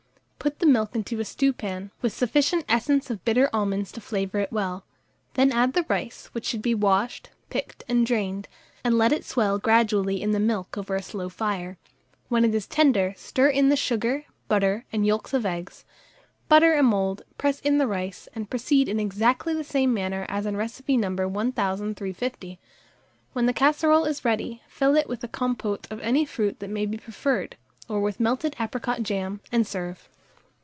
Put 0.41 0.57
the 0.57 0.65
milk 0.65 0.95
into 0.95 1.19
a 1.19 1.25
stewpan, 1.25 1.91
with 2.01 2.13
sufficient 2.13 2.65
essence 2.67 3.11
of 3.11 3.23
bitter 3.23 3.47
almonds 3.53 3.91
to 3.91 4.01
flavour 4.01 4.39
it 4.39 4.51
well; 4.51 4.83
then 5.35 5.51
add 5.51 5.73
the 5.73 5.85
rice, 5.87 6.29
which 6.33 6.45
should 6.47 6.63
be 6.63 6.73
washed, 6.73 7.29
picked, 7.51 7.83
and 7.87 8.07
drained, 8.07 8.47
and 8.83 8.97
let 8.97 9.11
it 9.11 9.23
swell 9.23 9.59
gradually 9.59 10.19
in 10.19 10.31
the 10.31 10.39
milk 10.39 10.79
over 10.79 10.95
a 10.95 11.01
slow 11.03 11.29
fire. 11.29 11.77
When 12.27 12.43
it 12.43 12.55
is 12.55 12.65
tender, 12.65 13.13
stir 13.17 13.49
in 13.49 13.69
the 13.69 13.75
sugar, 13.75 14.25
butter, 14.47 14.83
and 14.91 15.05
yolks 15.05 15.31
of 15.35 15.45
eggs; 15.45 15.85
butter 16.49 16.73
a 16.73 16.81
mould, 16.81 17.21
press 17.37 17.59
in 17.59 17.77
the 17.77 17.85
rice, 17.85 18.27
and 18.33 18.49
proceed 18.49 18.89
in 18.89 18.99
exactly 18.99 19.53
the 19.53 19.63
same 19.63 19.93
manner 19.93 20.25
as 20.27 20.47
in 20.47 20.57
recipe 20.57 20.97
No. 20.97 21.09
1350. 21.09 22.57
When 23.33 23.45
the 23.45 23.53
casserole 23.53 24.05
is 24.05 24.25
ready, 24.25 24.63
fill 24.67 24.95
it 24.95 25.07
with 25.07 25.23
a 25.23 25.27
compôte 25.27 25.85
of 25.91 25.99
any 25.99 26.25
fruit 26.25 26.57
that 26.61 26.71
may 26.71 26.87
be 26.87 26.97
preferred, 26.97 27.57
or 27.87 28.01
with 28.01 28.19
melted 28.19 28.55
apricot 28.59 29.03
jam, 29.03 29.39
and 29.51 29.67
serve. 29.67 30.07